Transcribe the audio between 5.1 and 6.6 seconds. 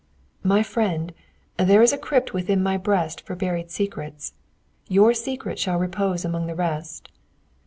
secret shall repose among the